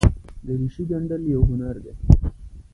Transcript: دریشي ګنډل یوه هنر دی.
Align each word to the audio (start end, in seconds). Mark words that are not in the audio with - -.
دریشي 0.45 0.83
ګنډل 0.89 1.23
یوه 1.33 1.45
هنر 1.49 1.75
دی. 1.83 1.93